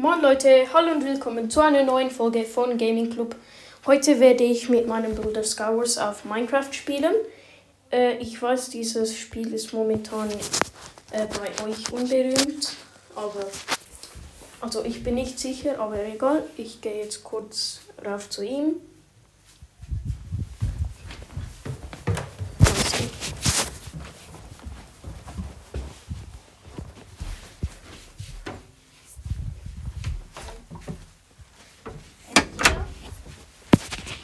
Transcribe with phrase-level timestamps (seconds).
[0.00, 3.34] Moin Leute, hallo und willkommen zu einer neuen Folge von Gaming Club.
[3.86, 7.14] Heute werde ich mit meinem Bruder Skywars auf Minecraft spielen.
[7.90, 10.30] Äh, ich weiß, dieses Spiel ist momentan
[11.10, 12.74] äh, bei euch unberühmt,
[13.16, 13.44] aber
[14.60, 16.44] also ich bin nicht sicher, aber egal.
[16.56, 18.76] Ich gehe jetzt kurz rauf zu ihm.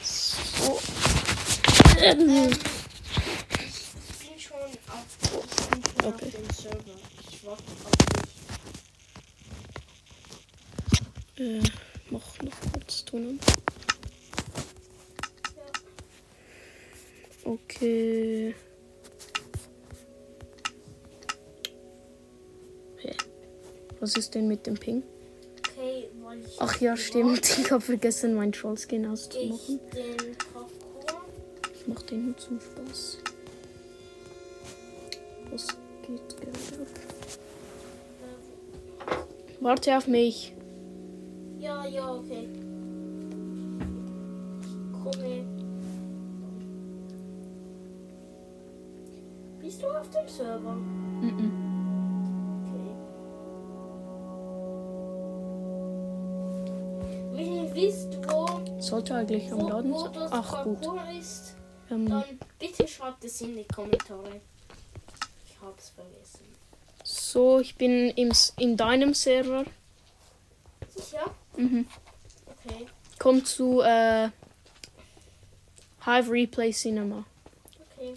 [0.00, 0.80] Also, so.
[2.00, 2.50] Ähm,
[4.10, 6.26] Ich bin schon auf, ich bin schon Okay.
[6.26, 6.98] auf dem Server.
[7.30, 7.90] Ich warte auf
[11.36, 11.46] dich.
[11.46, 11.62] äh,
[12.10, 13.40] mach noch kurz tun.
[17.44, 18.54] Okay.
[22.98, 23.12] Hä?
[24.04, 25.02] Was ist denn mit dem Ping?
[25.72, 26.10] Okay.
[26.58, 27.58] Ach ja, stimmt.
[27.58, 29.80] Ich habe vergessen, meinen Trollskin auszumachen.
[31.72, 33.18] Ich mach den nur zum Spaß.
[35.50, 35.68] Was
[36.06, 36.82] geht gerade
[39.06, 39.22] ab?
[39.60, 40.54] Warte auf mich.
[41.58, 42.46] Ja, ja, okay.
[45.02, 45.46] Komme.
[49.62, 50.74] Bist du auf dem Server?
[50.74, 51.30] Mhm.
[51.30, 51.73] Okay.
[58.94, 60.28] Sollte eigentlich am Laden sein.
[60.30, 60.86] Ach gut.
[61.18, 61.56] Ist,
[61.90, 62.22] Ähm, dann
[62.60, 64.40] bitte schreibt es in die Kommentare.
[65.44, 66.44] Ich hab's vergessen.
[67.02, 69.64] so, ich bin im, in deinem Server.
[70.88, 71.34] Sicher?
[71.56, 71.88] Mhm.
[72.46, 72.86] Okay.
[73.18, 74.28] Komm zu äh,
[76.04, 77.24] Hive Replay Cinema.
[77.98, 78.14] Okay.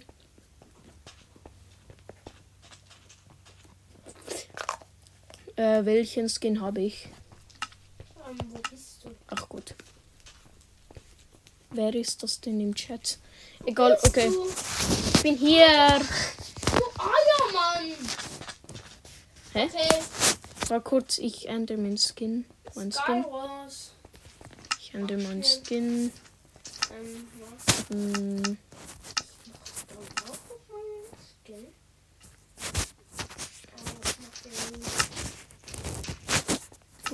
[5.56, 7.08] Äh, welchen Skin habe ich?
[8.30, 9.10] Ähm, wo bist du?
[9.26, 9.74] Ach gut.
[11.78, 13.20] Wer ist das denn im Chat?
[13.64, 14.32] Egal, okay.
[15.14, 15.64] Ich bin hier.
[15.64, 17.94] du Eiermann!
[19.52, 19.66] Hä?
[19.66, 20.02] Okay.
[20.70, 22.46] War kurz, ich ändere meinen Skin.
[22.74, 23.24] Mein Skin.
[24.80, 26.10] Ich ändere meinen Skin.
[26.90, 27.84] Ähm, was?
[27.90, 28.58] Hm,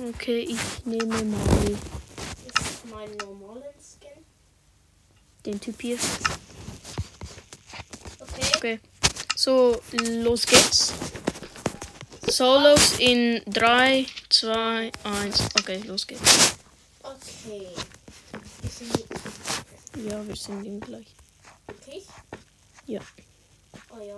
[0.09, 1.77] okay, ich nehme mal
[2.47, 4.25] Das ist mein normalen Skin.
[5.45, 5.97] Den Typ hier.
[8.19, 8.45] Okay.
[8.57, 8.79] Okay.
[9.35, 10.93] So, los geht's.
[12.27, 15.39] Solos in 3, 2, 1.
[15.59, 16.55] Okay, los geht's.
[17.03, 17.67] Okay.
[18.61, 19.05] Wir sind
[20.09, 21.07] Ja, wir sind im gleich.
[21.67, 22.01] okay.
[22.87, 23.01] Ja.
[23.89, 24.17] Oh ja.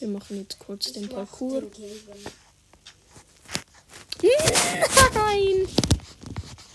[0.00, 1.64] Wir machen jetzt kurz Ich den Parcours.
[1.76, 2.02] den.
[5.14, 5.68] Nein!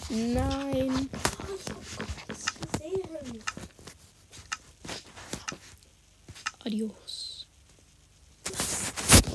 [0.09, 1.09] Nein!
[1.11, 3.44] Oh, ich hab es gesehen.
[6.67, 7.47] Adios.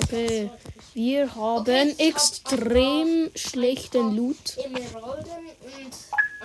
[0.02, 0.50] Okay.
[0.92, 4.58] Wir haben Okay, ich hab extrem schlechten Loot.
[4.58, 5.30] Emeralden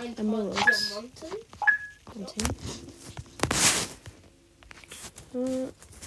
[0.02, 0.88] und ein paar Emeralds.
[0.88, 1.28] Diamanten.
[2.06, 2.48] Kommt hin.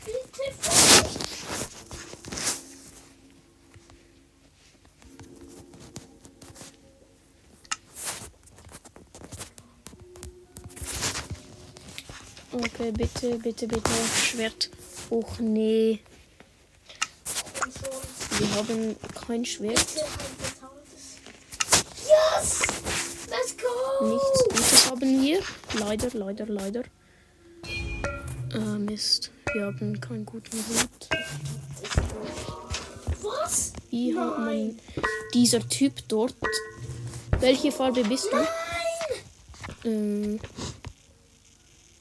[0.07, 1.30] Bitte Vorsicht.
[12.53, 13.91] Okay, bitte, bitte, bitte.
[14.15, 14.71] Schwert.
[15.09, 16.01] Och nee.
[18.39, 18.97] Wir haben
[19.27, 19.87] kein Schwert.
[22.09, 22.63] Yes!
[23.29, 24.15] Let's go!
[24.15, 25.43] Nichts Gutes haben wir.
[25.79, 26.83] Leider, leider, leider.
[28.53, 29.31] Äh, Mist.
[29.53, 31.09] Wir haben keinen guten Loot.
[33.23, 33.73] Was?
[33.91, 34.77] Wie hat man
[35.35, 36.35] dieser Typ dort?
[37.39, 38.37] Welche Farbe bist du?
[38.37, 38.47] Nein!
[39.85, 40.41] Ähm,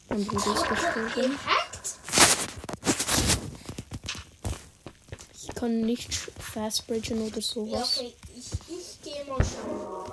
[0.10, 1.40] mein Bruder ist gestorben.
[5.34, 7.98] Ich kann nicht fast bridgen oder Ja, sowas.
[7.98, 8.14] okay.
[8.36, 10.12] Ich, ich gehe mal schauen.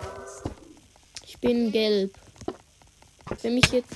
[1.27, 2.15] Ich bin gelb.
[3.43, 3.91] Wenn mich jetzt.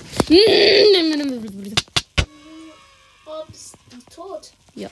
[3.47, 4.51] Bist du tot?
[4.75, 4.89] Ja.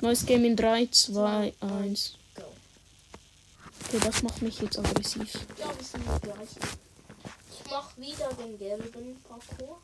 [0.00, 2.14] Neues Game in 3, 2, 1.
[2.34, 2.42] Go.
[3.86, 5.32] Okay, das macht mich jetzt aggressiv.
[5.58, 6.48] Ja, wir sind gleich.
[7.50, 9.78] Ich mach wieder den gelben Parcours.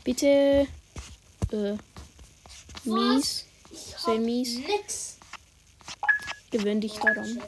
[0.04, 0.68] Bitte.
[1.51, 1.78] Äh.
[2.84, 3.45] Mies.
[3.72, 4.57] Sehr mies.
[4.60, 5.18] nix.
[6.51, 7.42] Gewöhn dich daran.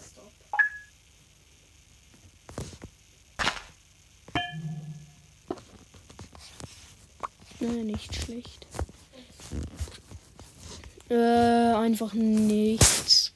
[7.60, 8.65] Nein, nicht schlecht.
[11.08, 13.32] Äh, einfach nichts.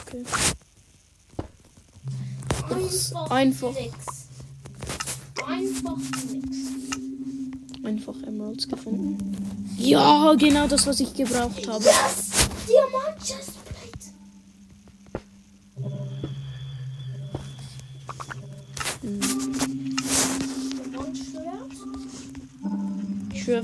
[0.00, 0.24] Okay.
[2.70, 3.74] Einfach, einfach.
[3.74, 3.94] nix.
[5.46, 5.96] Einfach
[6.32, 6.56] nix.
[7.84, 9.36] Einfach Emeralds gefunden.
[9.76, 11.84] Ja, genau das, was ich gebraucht habe.
[11.84, 12.48] Yes!
[12.66, 13.59] Diamant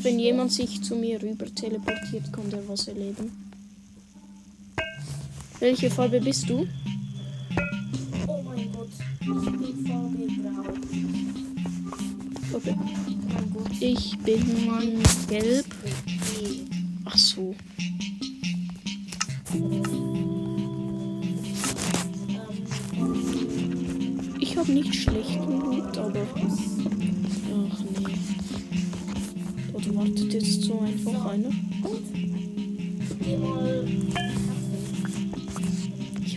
[0.03, 3.33] Wenn jemand sich zu mir rüber teleportiert, kann der was erleben.
[5.59, 6.67] Welche Farbe bist du?
[8.27, 8.89] Oh mein Gott.
[9.21, 10.65] Ich bin Farbe grau.
[12.53, 12.77] Okay.
[13.81, 15.76] Ich bin gelb.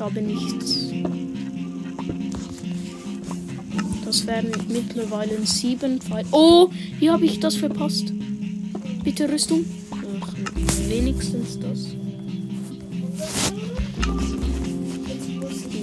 [0.10, 0.88] Habe nichts.
[4.06, 6.28] Das wären mittlerweile sieben Pfeile.
[6.32, 6.70] Oh,
[7.00, 8.12] wie habe ich das verpasst?
[9.04, 9.66] Bitte Rüstung.
[10.22, 10.34] Ach,
[10.88, 11.90] wenigstens das.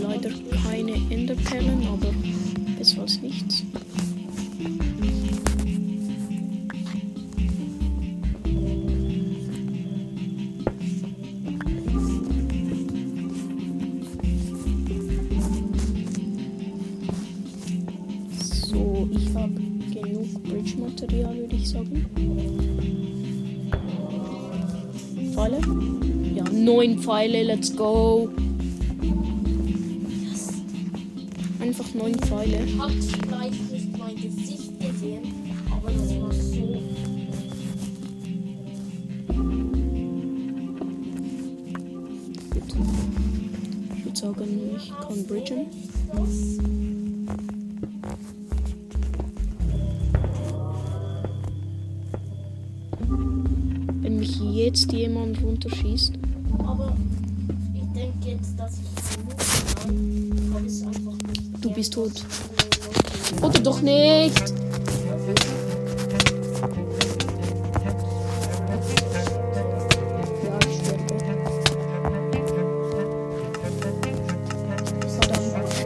[0.03, 0.31] Leider
[0.65, 2.13] keine Enderperlen, aber
[2.77, 3.63] besser als nichts.
[26.99, 28.29] Pfeile, let's go.
[31.61, 32.59] Einfach neun Pfeile.
[32.79, 35.23] Habt vielleicht nicht mein Gesicht gesehen,
[35.71, 36.83] aber das war so.
[42.55, 42.89] Gut.
[43.97, 45.67] Ich würde sagen, ich kann bridgen.
[54.03, 56.26] Wenn mich jetzt jemand runterschießt.
[58.57, 58.87] Dass ich
[60.67, 60.87] ist.
[61.61, 62.13] Du bist tot.
[63.43, 64.55] Oder doch nicht!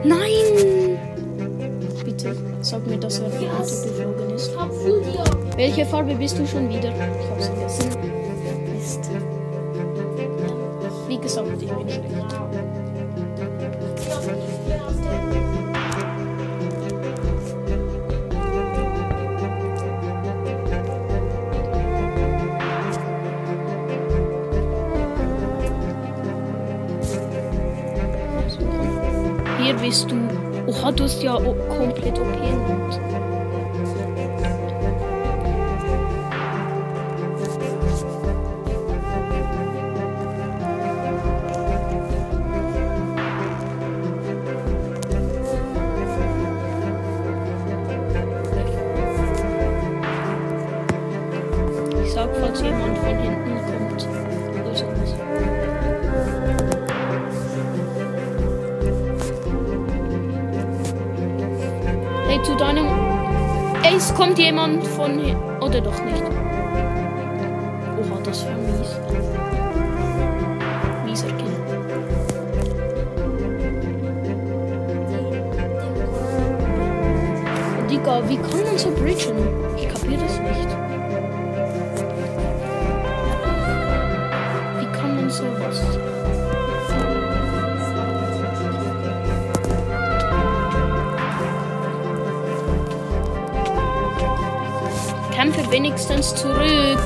[0.05, 0.99] Nein!
[2.05, 4.51] Bitte, sag mir, dass er runtergeflogen ist.
[4.51, 5.25] Ich hab Full Dia.
[5.57, 6.91] Welche Farbe bist du schon wieder?
[6.91, 7.91] Ich hab's vergessen.
[8.73, 9.11] Mist.
[11.09, 12.50] Wie gesagt, ich bin schlecht.
[29.91, 30.15] Bist du.
[30.69, 32.29] Oha, du hast ja komplett OP.
[52.05, 53.70] Ich sag, falls jemand von hinten
[64.21, 65.35] kommt jemand von hier.
[65.63, 66.23] Oder doch nicht.
[67.99, 68.99] Oha, das war mies.
[71.07, 71.57] Mieser Kill.
[77.89, 79.37] Digga, wie kann man so bridgen?
[79.79, 80.80] Ich kapiere das nicht.
[95.71, 96.99] Wenigstens zurück.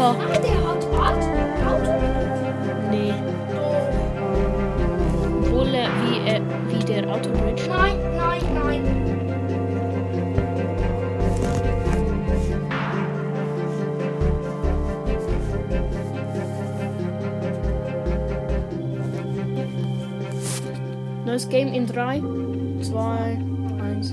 [0.00, 0.16] Ja,
[21.30, 22.18] Neues Game in 3,
[22.82, 23.38] 2,
[23.80, 24.12] 1.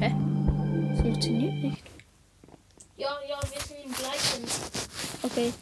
[0.00, 0.12] Hä?
[0.90, 1.82] Das funktioniert nicht.
[2.96, 4.44] Ja, ja, wir sind im gleichen.
[5.22, 5.52] Okay.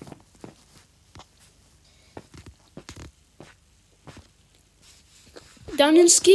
[5.76, 6.32] Dann den Skin.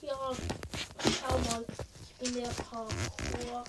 [0.00, 0.14] Ja,
[1.02, 1.64] schau mal.
[2.08, 3.64] Ich bin der Parkour.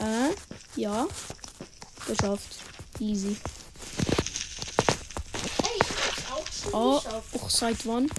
[0.00, 0.34] Äh,
[0.76, 1.06] ja.
[2.06, 2.56] Geschafft.
[3.00, 3.36] Easy.
[5.62, 7.34] Hey, ich hab's auch schon Oh, geschafft.
[7.34, 8.10] auch seit wann?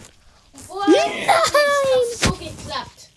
[0.67, 1.27] Wow, Nein!
[1.27, 3.09] Das so geklappt.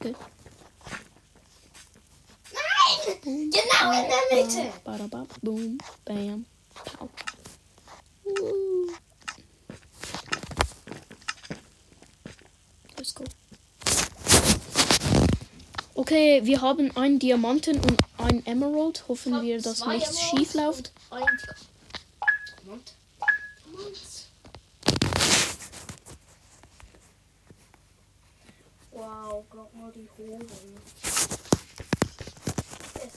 [0.00, 0.14] Okay.
[2.52, 3.50] Nein!
[3.50, 4.72] Genau in der Mitte.
[4.84, 6.44] Badabab, boom, bam,
[6.74, 7.08] pow.
[8.24, 8.90] Uh.
[12.96, 13.24] Let's go.
[15.94, 19.04] Okay, wir haben einen Diamanten und ein Emerald.
[19.08, 20.92] Hoffen wir, dass nichts Emeralds schief läuft.
[21.10, 21.42] Diamant.
[22.64, 22.94] Diamant.
[28.92, 30.46] Wow, guck mal die Hoden.
[32.94, 33.16] Es-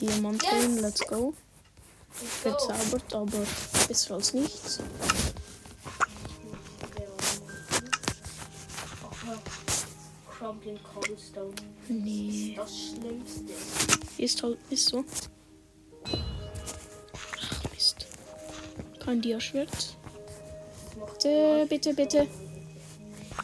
[0.00, 0.80] Diamanten, Yes.
[0.82, 1.34] let's go.
[2.20, 2.50] let's go.
[2.50, 3.46] Verzaubert, aber
[3.88, 4.78] besser als nichts.
[10.66, 11.54] Crumbling Cobblestone.
[11.88, 12.54] Nee.
[12.56, 13.52] Das Schlimmste.
[14.18, 15.04] Ist halt, ist so.
[16.04, 18.06] Ach, Mist.
[18.98, 19.70] Kein Dia-Schwert.
[19.70, 22.26] Das Bitte, bitte, bitte.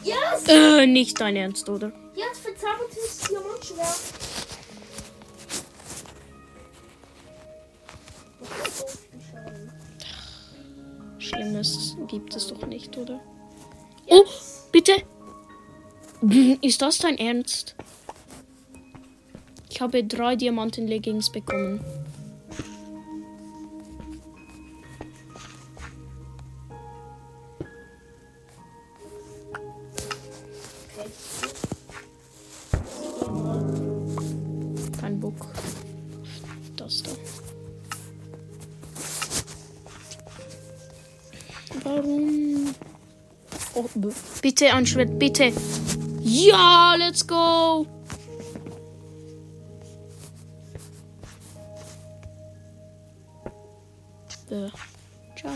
[0.03, 0.47] Yes!
[0.47, 1.93] Äh, nicht dein Ernst, oder?
[2.15, 3.87] Jetzt verzaubertes Diamantschwert.
[8.41, 9.71] Das ist so viel Schaden.
[11.19, 13.21] Schlimmes gibt es doch nicht, oder?
[14.07, 14.67] Oh, Yes.
[14.73, 15.03] bitte!
[16.61, 17.75] Ist das dein Ernst?
[19.69, 21.83] Ich habe drei Diamanten-Leggings bekommen.
[35.01, 35.49] Kein Bock.
[36.77, 37.11] Das da.
[41.83, 42.73] Warum?
[43.75, 43.89] Oh,
[44.41, 44.85] bitte ein
[45.19, 45.51] bitte.
[46.45, 47.85] Ja, let's go.
[54.49, 54.69] Äh,
[55.35, 55.51] ciao.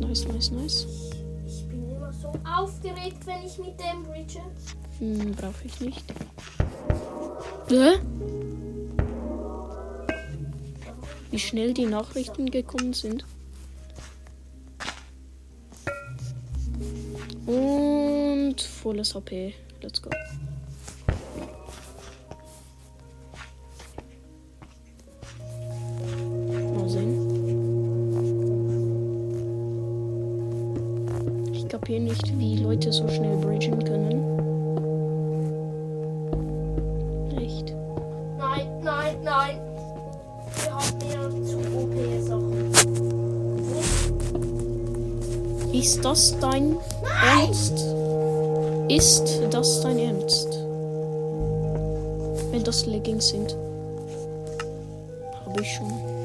[0.00, 0.86] Nice, nice, nice.
[1.46, 4.40] Ich bin immer so aufgeregt, wenn ich mit dem bridge.
[4.98, 6.04] Hm, brauche ich nicht.
[7.68, 7.98] Hä?
[8.17, 8.17] Wie
[11.48, 13.24] schnell die Nachrichten gekommen sind.
[17.46, 19.54] Und volles HP.
[19.80, 20.10] Let's go.
[46.18, 46.76] Das dein
[47.22, 47.74] Ernst?
[48.88, 50.48] Ist das dein Ernst?
[52.50, 53.56] Wenn das Leggings sind.
[55.46, 56.17] Habe ich schon.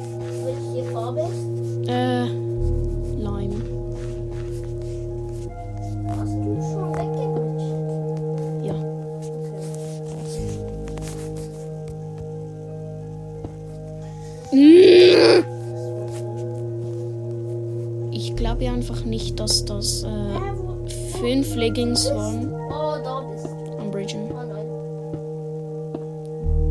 [21.93, 23.77] Leggings waren Oh, da bist du.
[23.77, 24.31] am Bridgen.
[24.31, 24.67] Oh nein.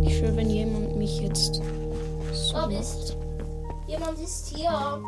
[0.05, 1.62] Ich schwöre, wenn jemand mich jetzt
[2.33, 3.17] so Da macht, bist
[3.87, 5.00] Jemand ist hier.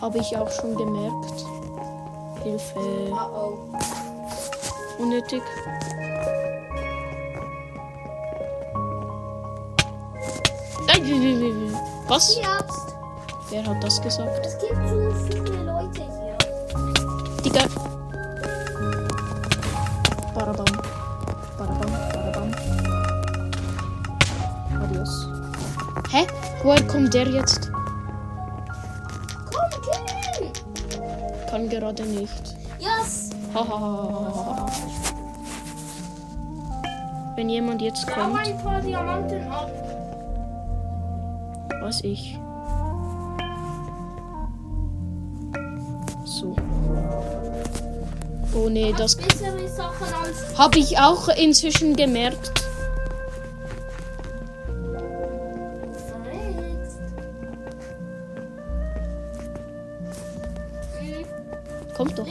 [0.00, 1.44] habe ich auch schon gemerkt.
[2.42, 2.80] Hilfe.
[3.12, 3.58] Oh oh.
[5.02, 5.42] Unnötig.
[12.08, 12.38] Was?
[13.50, 14.46] Wer hat das gesagt?
[14.46, 15.43] Es gibt zu viele
[26.94, 27.72] kommt der jetzt?
[29.50, 30.52] Komm, kill ihn.
[31.50, 32.54] Kann gerade nicht.
[32.78, 33.30] Yes.
[37.34, 38.38] Wenn jemand jetzt kommt.
[38.38, 39.70] ein paar Diamanten ab.
[41.80, 42.38] Weiß ich.
[46.24, 46.54] So.
[48.54, 49.16] Oh nee, das
[50.56, 52.53] habe ich auch inzwischen gemerkt.
[61.96, 62.26] Kommt doch.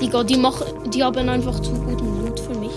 [0.00, 2.72] Digga, die, mach, die haben einfach zu guten Loot für mich.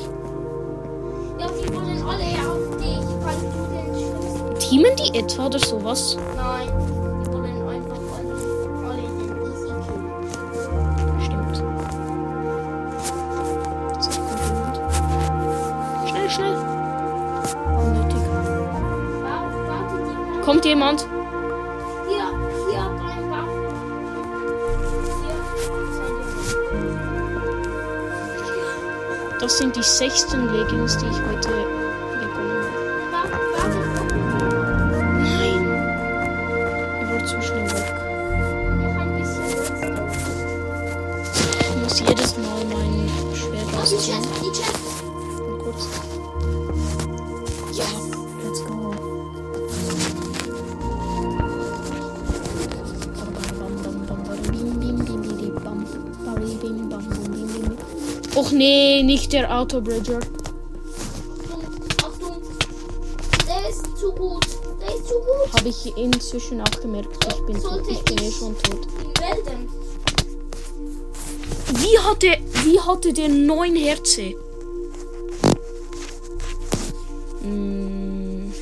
[1.40, 4.60] Ja, die wollen alle auf dich, weil du den schlimmsten.
[4.60, 6.16] Teamen die etwa oder sowas?
[6.36, 6.68] Nein,
[7.24, 8.36] die wollen einfach alle,
[8.88, 10.02] alle den Easy Kill.
[11.26, 11.56] Stimmt.
[14.22, 14.76] Kommt jemand.
[16.08, 16.56] Schnell, schnell.
[17.84, 18.24] Unnötig.
[20.46, 21.17] Kommt jemand?
[29.48, 31.67] Das sind die sechsten Leggings, die ich heute
[58.38, 60.20] Och nee, nicht der Autobridger.
[60.20, 61.64] Achtung,
[62.06, 62.42] Achtung.
[63.48, 64.46] Der ist zu gut.
[64.80, 65.54] Der ist zu gut.
[65.54, 67.18] Habe ich inzwischen auch gemerkt.
[67.28, 67.82] Ich bin, tot.
[67.90, 68.88] Ich bin eh schon tot.
[71.80, 74.36] Wie hatte, wie hatte der neun Herze?
[77.42, 78.54] Hm,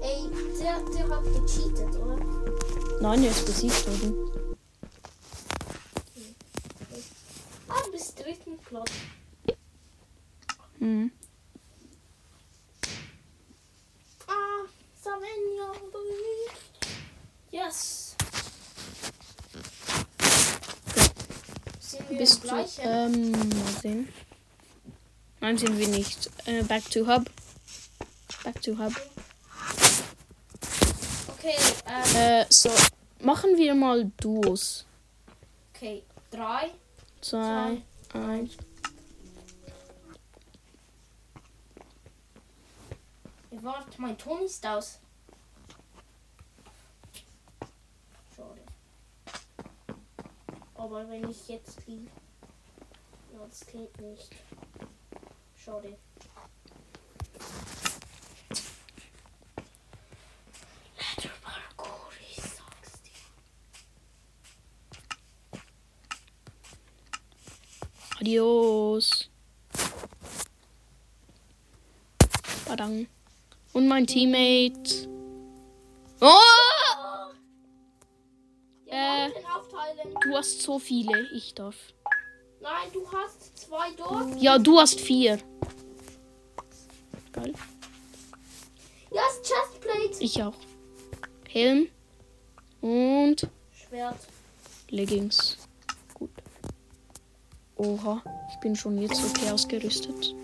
[0.00, 2.18] Ey, der, der hat gecheatet, oder?
[3.00, 4.27] nein, er ist besiegt worden.
[23.88, 24.08] 19.
[25.40, 26.30] 19 wir nicht.
[26.46, 27.30] Äh, back to Hub.
[28.44, 28.92] Back to Hub.
[31.28, 32.16] Okay, ähm.
[32.16, 32.70] Äh, so.
[33.20, 34.86] Machen wir mal Duos.
[35.74, 36.70] Okay, 3,
[37.20, 38.56] 2, 1.
[43.50, 45.00] Warte, mein Ton ist aus.
[48.36, 48.60] Schade.
[50.74, 52.08] Aber wenn ich jetzt liege.
[53.38, 54.34] Das geht nicht.
[62.56, 63.10] Sag's dir.
[68.20, 69.30] Adios.
[72.66, 73.06] Badang.
[73.72, 75.08] Und mein Teammate.
[76.20, 76.38] Oh!
[78.86, 79.30] Äh.
[80.22, 81.28] Du hast so viele.
[81.32, 81.76] Ich darf.
[82.92, 84.40] Du hast zwei dort.
[84.40, 85.38] Ja, du hast vier.
[87.32, 87.52] Geil.
[89.10, 90.22] Ja, ist Chestplate.
[90.22, 90.54] Ich auch.
[91.48, 91.88] Helm.
[92.80, 94.16] Und Schwert.
[94.90, 95.56] Leggings.
[96.14, 96.30] Gut.
[97.76, 98.22] Oha.
[98.50, 100.34] Ich bin schon jetzt okay ausgerüstet.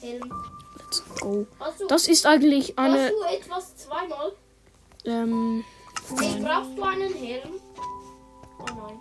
[0.00, 0.32] Helm.
[0.78, 1.46] Let's go.
[1.78, 3.04] Du, Das ist eigentlich eine.
[3.04, 4.32] hast du etwas zweimal?
[5.04, 5.64] Ähm.
[6.20, 7.60] Nee, brauchst du einen Helm?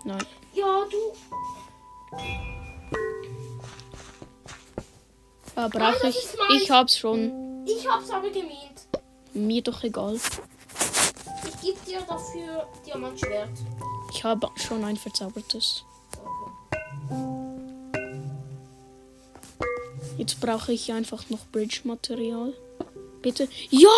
[0.04, 0.18] Nein.
[0.18, 0.26] Nein.
[0.54, 1.14] Ja, du.
[5.56, 6.62] Nein, brauche das ich.
[6.62, 7.66] Ich hab's schon.
[7.66, 8.88] Ich hab's aber gemeint.
[9.34, 10.16] Mir doch egal.
[10.16, 13.50] Ich geb dir dafür Diamantschwert.
[14.12, 15.84] Ich habe schon ein verzaubertes.
[20.18, 22.54] Jetzt brauche ich einfach noch Bridge-Material.
[23.22, 23.48] Bitte.
[23.70, 23.90] Ja!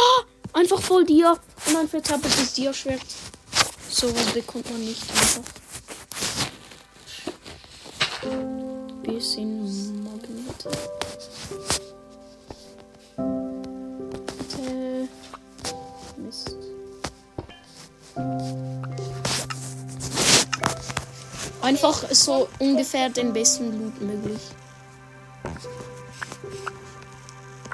[0.54, 1.38] Einfach voll Dia.
[1.68, 3.02] Und ein verzaubertes Dia-Schwert.
[3.90, 5.44] Sowas bekommt man nicht einfach.
[9.16, 9.64] Bisschen.
[14.38, 15.08] Bitte.
[16.18, 16.56] Mist.
[21.62, 24.42] Einfach so ungefähr den besten Loot möglich.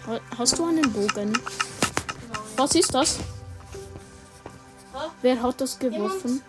[0.07, 1.31] Ha- Hast du einen Bogen?
[1.31, 1.33] Nein.
[2.55, 3.17] Was ist das?
[5.23, 6.43] Wer hat das geworfen?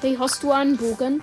[0.00, 1.22] Hey, hast du einen Bogen?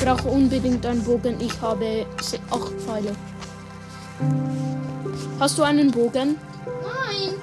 [0.00, 1.36] Ich brauche unbedingt einen Bogen.
[1.40, 2.06] Ich habe
[2.50, 3.14] acht Pfeile.
[5.38, 6.38] Hast du einen Bogen?
[6.64, 7.34] Nein.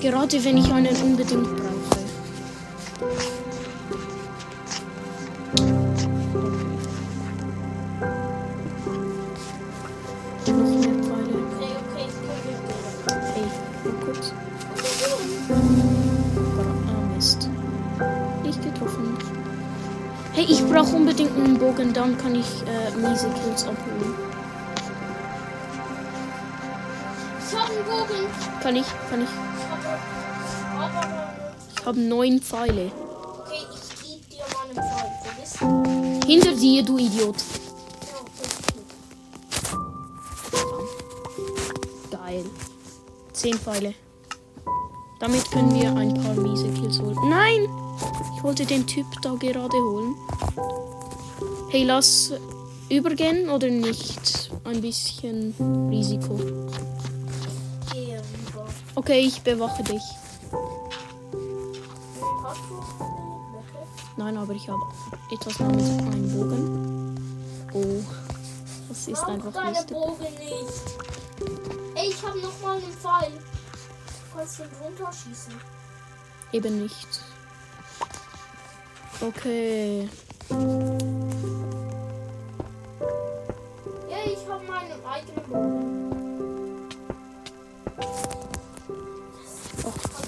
[0.00, 1.63] Gerade wenn ich einen unbedingt
[20.94, 24.14] brauche unbedingt einen Bogen, dann kann ich äh, miese Kills abholen.
[27.38, 28.26] Ich habe einen Bogen.
[28.62, 29.28] Kann ich, kann ich.
[31.76, 32.90] Ich habe neun Pfeile.
[33.40, 34.78] Okay, ich gebe dir meinen
[35.52, 36.20] Pfeil.
[36.26, 37.36] Hinter dir, du Idiot.
[42.10, 42.44] Geil.
[43.32, 43.94] Zehn Pfeile.
[45.20, 47.16] Damit können wir ein paar miese Kills holen.
[47.28, 47.83] Nein!
[48.36, 50.14] Ich wollte den Typ da gerade holen.
[51.70, 52.32] Hey, lass
[52.88, 54.50] übergehen oder nicht?
[54.64, 55.54] Ein bisschen
[55.90, 56.38] Risiko.
[58.94, 60.02] Okay, ich bewache dich.
[60.50, 60.58] Du?
[64.16, 64.82] Nein, aber ich habe
[65.32, 67.16] etwas namens einen Bogen.
[67.72, 68.04] Oh,
[68.88, 69.96] das ist einfach deine lustig.
[69.96, 70.82] Bogen nicht.
[71.96, 73.32] Ey, ich habe noch mal einen Pfeil.
[73.32, 75.54] Du kannst den runterschießen.
[76.52, 77.08] Eben nicht.
[79.26, 80.08] Okay.
[84.10, 86.90] Ja, ich habe meinen eigenen Bogen.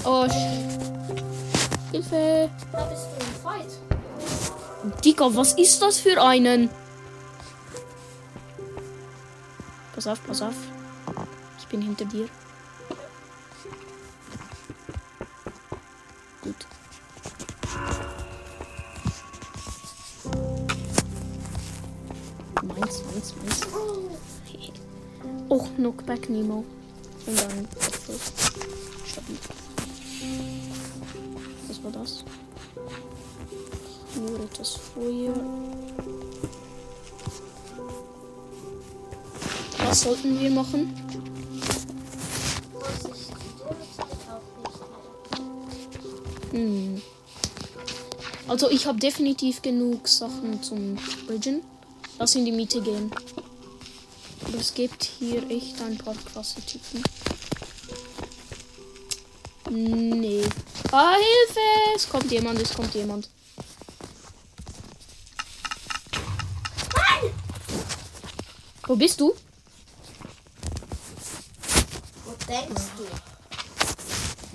[0.04, 2.50] Oh, sch- Hilfe.
[2.72, 5.04] Da bist du im Fight.
[5.04, 6.70] Digga, was ist das für einen?
[9.94, 10.54] Pass auf, pass auf.
[11.58, 12.28] Ich bin hinter dir.
[22.66, 23.60] Meins, meins, meins.
[23.74, 26.64] Oh, Och, Knockback Nemo.
[27.26, 27.68] Und dann.
[29.04, 29.36] Stabil.
[31.68, 32.24] Was war das?
[34.16, 35.34] Nur etwas Feuer.
[39.78, 40.92] Was sollten wir machen?
[46.50, 47.02] Hm.
[48.48, 51.62] Also ich habe definitiv genug Sachen zum Bridgen.
[52.18, 53.10] Lass in die Mitte gehen.
[54.46, 57.02] Aber es gibt hier echt ein paar krasse Typen.
[59.68, 60.44] Nee.
[60.92, 61.60] Ah, Hilfe!
[61.94, 63.28] Es kommt jemand, es kommt jemand.
[68.86, 69.34] Wo bist du?
[72.24, 73.04] Wo denkst du?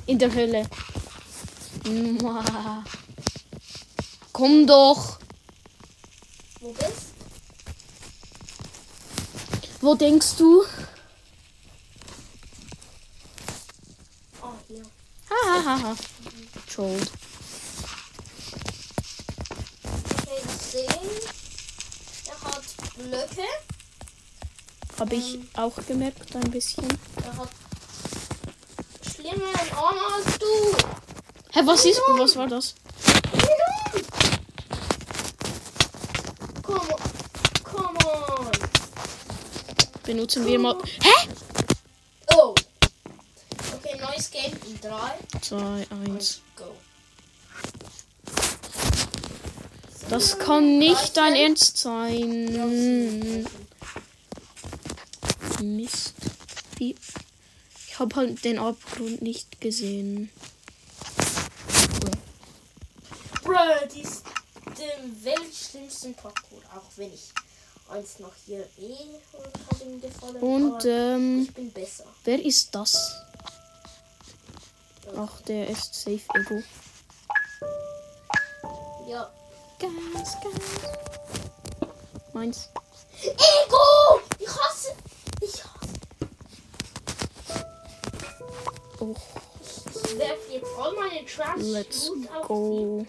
[0.07, 0.67] In der Hölle.
[1.85, 2.83] Mua.
[4.31, 5.19] Komm doch.
[6.61, 7.11] Wo bist
[9.81, 10.63] Wo denkst du?
[14.39, 14.83] Oh, hier.
[15.27, 15.95] Hahaha.
[16.71, 17.11] Trolled.
[19.83, 21.09] Okay, das sehen.
[22.27, 22.63] Er hat
[22.95, 23.47] Blöcke.
[24.99, 26.87] Habe ich auch gemerkt, ein bisschen.
[27.23, 27.49] Er hat
[29.11, 30.45] schlimmeren Arme als du.
[31.53, 31.99] Hä, was ist.
[32.17, 32.75] Was war das?
[40.11, 40.75] Benutzen wir mal.
[41.01, 41.29] Hä?
[42.35, 42.53] Oh.
[43.73, 44.91] Okay, neues Game in 3.
[45.39, 46.41] 2, 1.
[46.57, 46.75] Go.
[50.09, 53.47] Das kann nicht dein Ernst sein.
[55.61, 56.13] Mist.
[56.75, 56.93] Wie.
[57.87, 60.29] Ich habe halt den Abgrund nicht gesehen.
[63.43, 63.55] Bruh,
[63.95, 64.23] die ist
[64.77, 66.59] den weltschlimmsten Parkour.
[66.75, 67.31] Auch wenn ich
[67.91, 70.37] eins noch hier eh und gefallen.
[70.37, 72.05] Und ähm, ich bin besser.
[72.23, 73.15] wer ist das?
[75.17, 76.63] Ach, der ist safe Ego.
[79.07, 79.29] Ja.
[79.79, 81.89] Gas, Gas.
[82.33, 82.69] Meins.
[83.23, 84.21] Ego!
[84.39, 84.95] Ich hasse.
[85.41, 85.81] Ich hasse.
[88.99, 89.15] Oh,
[90.05, 92.11] Ich werfe jetzt all meine Trash let's
[92.47, 93.05] go.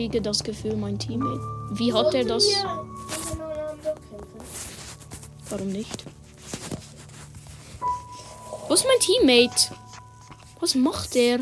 [0.00, 1.42] kriege das Gefühl, mein Teammate.
[1.72, 2.46] Wie hat er das?
[5.50, 6.06] Warum nicht?
[8.66, 9.74] Wo ist mein Teammate?
[10.58, 11.40] Was macht er?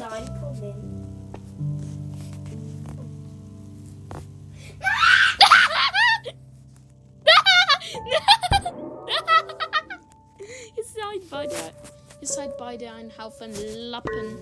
[12.21, 14.37] Ihr seid beide ein Haufen Lappen.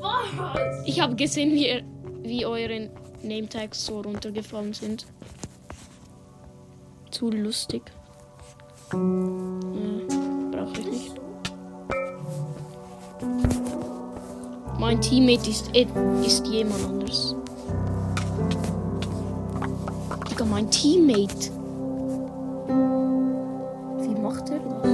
[0.00, 0.86] Was?
[0.86, 1.84] Ich habe gesehen, wie, ihr,
[2.22, 2.90] wie euren
[3.22, 5.06] Nametags so runtergefallen sind.
[7.10, 7.82] Zu lustig.
[8.92, 11.14] Äh, Brauche ich nicht.
[14.78, 15.86] Mein Teammate ist, eh-
[16.24, 17.36] ist jemand anders.
[20.28, 21.50] Digga, mein Teammate.
[24.00, 24.92] Wie macht er das?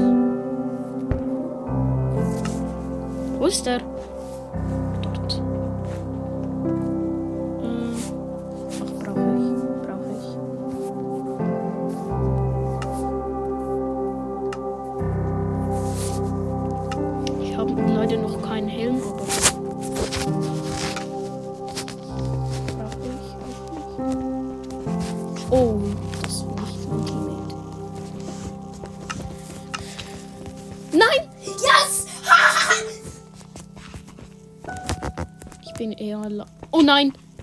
[3.39, 3.81] Wo ist er?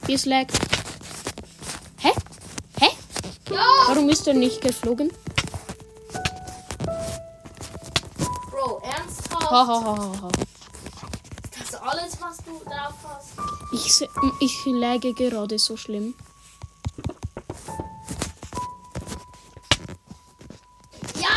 [0.06, 0.48] Hier ist Lag.
[2.02, 2.12] Hä?
[2.80, 2.90] Hä?
[3.50, 3.66] ja!
[3.88, 5.12] Warum ist er nicht geflogen?
[8.52, 9.52] Bro, ernsthaft?
[9.52, 10.30] Hahaha.
[11.58, 13.36] Das ist alles, was du drauf hast.
[13.74, 14.08] Ich,
[14.40, 16.14] ich läge gerade so schlimm.
[21.20, 21.28] Ja!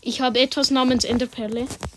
[0.00, 1.62] Ich habe etwas namens Enderperle.
[1.62, 1.93] Weit!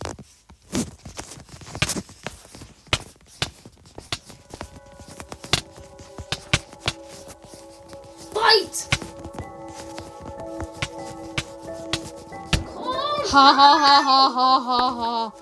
[13.38, 15.34] Ha ha ha ha ha ha ha.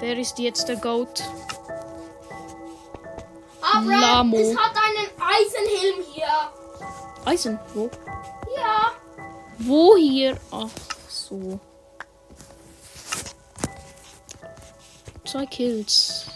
[0.00, 1.24] Wer ist jetzt der Goat?
[3.60, 4.36] Aber Lamo.
[4.36, 6.52] es hat einen Eisenhelm hier.
[7.24, 7.58] Eisen.
[7.74, 7.90] Wo?
[8.56, 8.92] Ja.
[9.58, 10.38] Wo hier?
[10.52, 10.68] Ach
[11.08, 11.58] so.
[15.24, 16.26] Zwei Kills.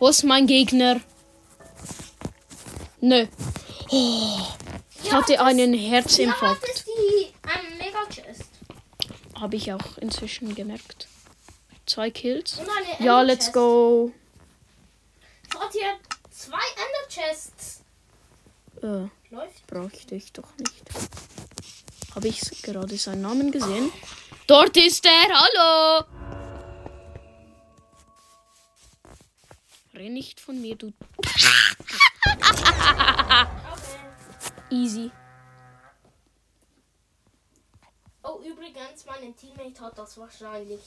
[0.00, 1.00] Wo ist mein Gegner?
[3.00, 3.26] Nö.
[3.90, 4.38] Oh,
[5.02, 6.62] ich Ja, hatte einen Ja, Herzinfarkt.
[6.62, 8.42] das ist die ähm, Mega-Chest.
[9.40, 11.08] Habe ich auch inzwischen gemerkt.
[11.84, 12.58] Zwei Kills.
[12.98, 14.12] Ja, Ender let's go.
[15.48, 15.94] Es hat hier
[16.30, 17.82] zwei Ender-Chests.
[18.82, 19.66] Äh, Läuft.
[19.66, 20.82] bräuchte ich doch nicht.
[22.14, 23.90] Habe ich gerade seinen Namen gesehen?
[24.46, 25.28] Dort ist er.
[25.32, 26.04] Hallo.
[29.94, 30.92] Renn nicht von mir, du.
[34.70, 35.10] Easy.
[38.22, 38.40] Oh,
[38.76, 40.80] übrigens, mein Teammate hat das wahrscheinlich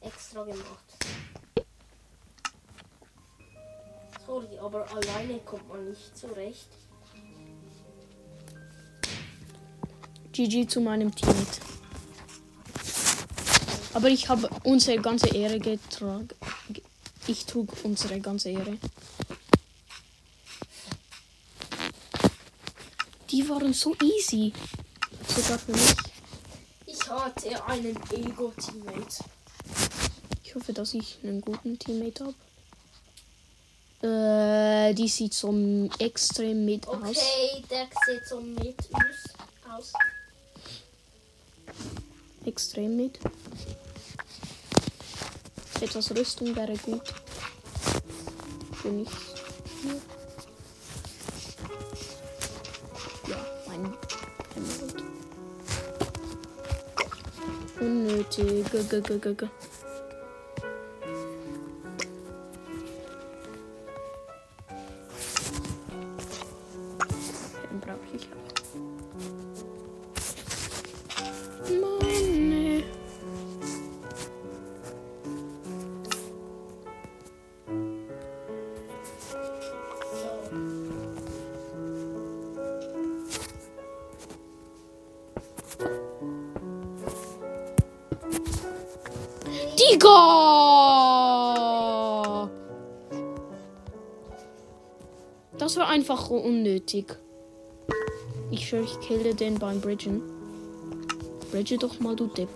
[0.00, 0.84] extra gemacht.
[4.24, 6.68] Sorry, aber alleine kommt man nicht zurecht.
[10.32, 11.60] GG zu meinem Teammate.
[13.94, 16.28] Aber ich habe unsere ganze Ehre getragen.
[17.26, 18.78] Ich trug unsere ganze Ehre.
[23.30, 24.52] Die waren so easy.
[25.28, 26.15] Sogar für mich.
[27.06, 29.24] Ich hatte einen Ego-Teammate.
[30.42, 32.34] Ich hoffe, dass ich einen guten Teammate
[34.02, 34.90] habe.
[34.90, 35.54] Äh, die sieht so
[36.00, 36.96] extrem mit aus.
[36.96, 38.74] Okay, der sieht so mit
[39.70, 39.92] aus.
[42.44, 43.20] Extrem mit.
[45.80, 47.14] Etwas Rüstung wäre gut.
[48.82, 49.08] Für mich.
[49.82, 50.15] Hier.
[57.78, 59.48] 嗯母鸡咯咯咯咯咯
[96.26, 97.16] Einfach unnötig.
[98.50, 100.22] Ich schwöre, ich kille den beim Bridgen.
[101.52, 102.48] Bridge doch mal, du Depp.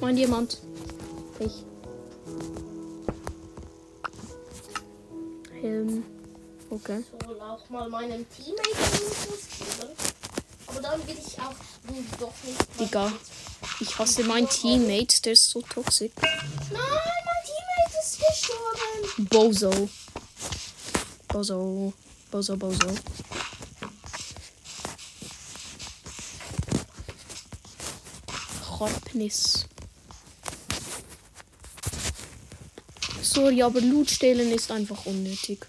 [0.00, 0.62] Mein jemand?
[1.38, 1.66] Ich.
[5.60, 6.02] Helm.
[6.70, 7.02] Okay.
[7.26, 8.68] soll auch mal meinem Teammate.
[10.66, 11.54] Aber dann will ich auch
[11.86, 12.80] du doch nicht.
[12.80, 13.12] Digga.
[14.02, 16.10] Also hasse meinen Teammate, der ist so toxisch.
[16.20, 16.32] Nein,
[16.72, 19.28] mein Teammate ist gestorben.
[19.28, 19.88] Bozo.
[21.28, 21.92] Bozo.
[22.28, 22.94] Bozo, Bozo.
[28.76, 29.66] Korpnis.
[33.22, 35.64] Sorry, aber Loot stehlen ist einfach unnötig.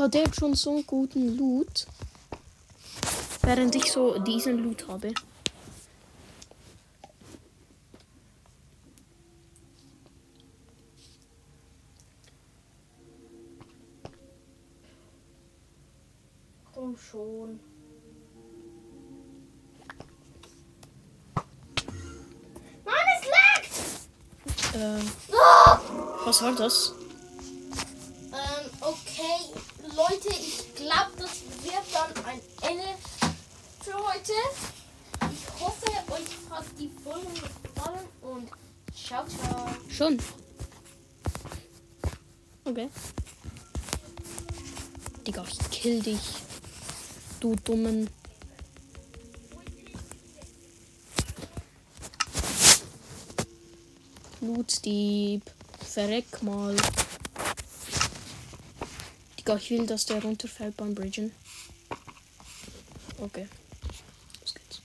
[0.00, 1.86] Digga, der hat schon so einen guten Loot.
[3.42, 5.12] Während ich so diesen Loot habe.
[16.72, 17.60] Komm schon.
[22.86, 24.74] Mann, es laggt!
[24.74, 25.78] Ähm, Ah!
[26.24, 26.94] was war das?
[30.08, 32.88] Leute, ich glaube, das wird dann ein Ende
[33.82, 34.32] für heute.
[35.30, 38.48] Ich hoffe, euch hat die Folge gefallen und
[38.94, 39.68] ciao, ciao.
[39.90, 40.18] Schon.
[42.64, 42.88] Okay.
[45.26, 46.20] Digga, ich kill dich.
[47.40, 48.08] Du dummen.
[54.40, 55.42] Blutdieb.
[55.84, 56.74] Verreck mal.
[59.50, 61.32] Digga, ich will, dass der runterfällt beim Bridgen.
[63.18, 63.48] Okay.
[64.40, 64.80] Los geht's.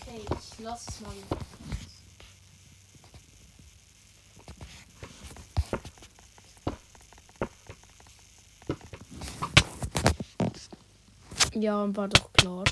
[0.00, 1.12] Okay, ich lass es mal.
[11.52, 12.64] Ja, war doch klar.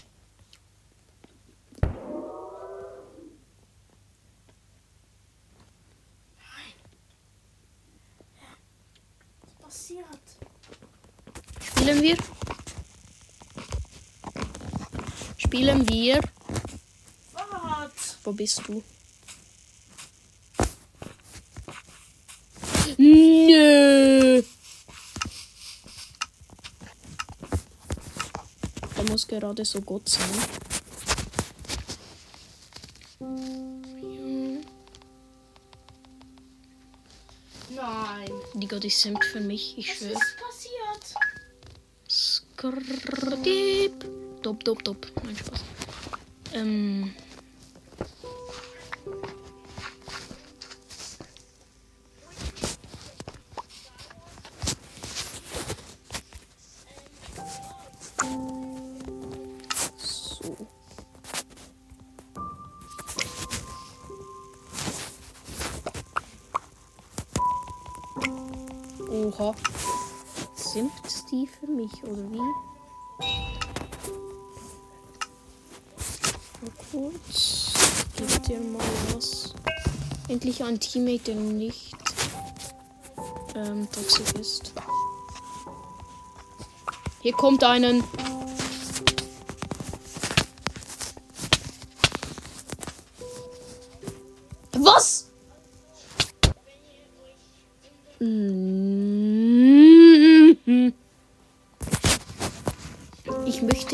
[9.43, 10.07] Was passiert?
[11.61, 12.17] Spielen wir?
[15.55, 16.21] Spielen wir?
[17.33, 18.19] Was?
[18.25, 18.83] Wo bist du?
[22.99, 24.43] Nö.
[28.97, 30.29] Er muss gerade so Gott sein.
[37.71, 38.33] Nein.
[38.55, 40.12] Die Gott ist simpt für mich, ich Was schwöre.
[40.14, 41.14] ist passiert?
[42.11, 44.05] Skrrrdip.
[44.44, 45.07] Dop, dop, dop.
[45.24, 45.64] Mein Spaß.
[46.52, 47.14] Ähm.
[69.09, 69.54] Oha.
[70.54, 70.92] Simpt
[71.30, 72.74] die für mich, oder wie?
[77.05, 77.75] Kurz.
[78.17, 78.81] Gib dir mal
[79.14, 79.53] was.
[80.29, 81.95] Endlich ein Teammate, der nicht
[83.55, 84.73] ähm, toxisch ist.
[87.21, 88.03] Hier kommt einen.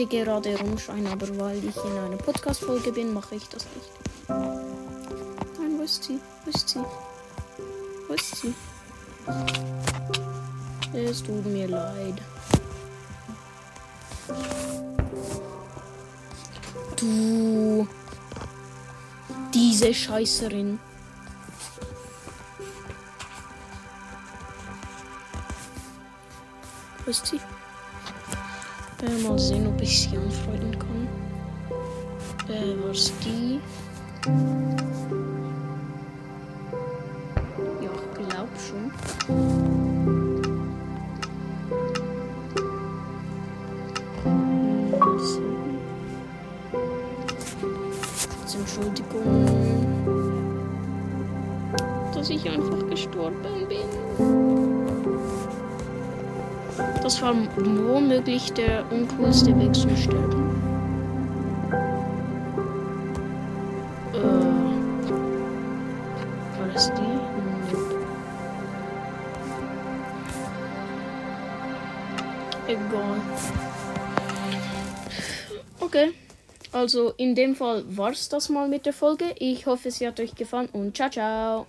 [0.01, 3.91] Möchte gerade rumschreien, aber weil ich in einer Podcast-Folge bin, mache ich das nicht.
[4.29, 6.19] Nein, wo ist sie?
[6.43, 6.81] Wo ist sie?
[8.09, 8.55] Wo ist sie?
[10.95, 12.15] Es tut mir leid.
[16.97, 17.87] Du.
[19.53, 20.79] Diese Scheißerin.
[27.05, 27.41] Wo ist sie?
[29.03, 31.09] Äh, mal sehen, ob ich sie anfreunden kann.
[32.49, 33.61] Äh, was die?
[37.81, 38.93] Ja, ich glaub schon.
[48.61, 49.47] Entschuldigung,
[52.15, 53.89] dass ich einfach gestorben bin.
[57.03, 60.63] Das war womöglich der uncoolste Weg zum Sterben.
[64.13, 64.19] Äh,
[66.59, 67.01] war das die?
[67.73, 68.05] Nope.
[72.69, 73.21] Egal.
[75.81, 76.13] Okay.
[76.73, 79.25] Also in dem Fall war's das mal mit der Folge.
[79.39, 81.67] Ich hoffe, sie hat euch gefallen und ciao, ciao.